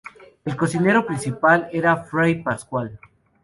El 0.45 0.57
cocinero 0.57 1.05
principal 1.05 1.69
era 1.71 1.95
fray 2.05 2.41
Pascual. 2.41 2.99